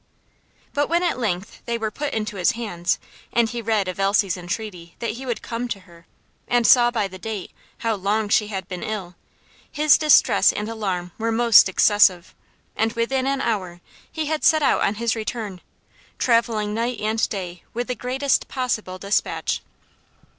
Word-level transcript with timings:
But 0.73 0.89
when 0.89 1.03
at 1.03 1.19
length 1.19 1.61
they 1.65 1.77
were 1.77 1.91
put 1.91 2.11
into 2.11 2.37
his 2.37 2.53
hands, 2.53 2.97
and 3.31 3.47
he 3.47 3.61
read 3.61 3.87
of 3.87 3.99
Elsie's 3.99 4.35
entreaty 4.35 4.95
that 4.97 5.11
he 5.11 5.27
would 5.27 5.43
come 5.43 5.67
to 5.67 5.81
her, 5.81 6.07
and 6.47 6.65
saw 6.65 6.89
by 6.89 7.07
the 7.07 7.19
date 7.19 7.51
how 7.77 7.93
long 7.93 8.27
she 8.27 8.47
had 8.47 8.67
been 8.67 8.81
ill, 8.81 9.13
his 9.71 9.99
distress 9.99 10.51
and 10.51 10.67
alarm 10.67 11.11
were 11.19 11.31
most 11.31 11.69
excessive, 11.69 12.33
and 12.75 12.93
within 12.93 13.27
an 13.27 13.41
hour 13.41 13.79
he 14.11 14.25
had 14.25 14.43
set 14.43 14.63
out 14.63 14.81
on 14.81 14.95
his 14.95 15.15
return, 15.15 15.61
travelling 16.17 16.73
night 16.73 16.99
and 16.99 17.29
day 17.29 17.61
with 17.75 17.85
the 17.87 17.93
greatest 17.93 18.47
possible 18.47 18.97
despatch. 18.97 19.61